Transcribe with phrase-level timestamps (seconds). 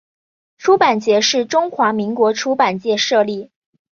[0.57, 3.51] 出版节是中华民国出版界设立。